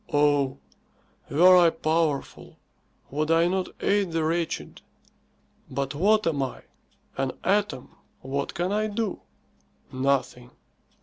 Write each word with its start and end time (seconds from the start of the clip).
"Oh; 0.11 0.57
were 1.29 1.55
I 1.55 1.69
powerful, 1.69 2.57
would 3.11 3.29
I 3.29 3.45
not 3.47 3.69
aid 3.81 4.13
the 4.13 4.23
wretched? 4.23 4.81
But 5.69 5.93
what 5.93 6.25
am 6.25 6.41
I? 6.41 6.63
An 7.17 7.33
atom. 7.43 7.95
What 8.21 8.55
can 8.55 8.71
I 8.71 8.87
do? 8.87 9.21
Nothing." 9.91 10.49